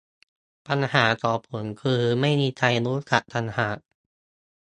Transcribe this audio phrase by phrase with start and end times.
[0.67, 3.77] ปัญหาของผมคือการไม่มีใครรู้จักต่างหาก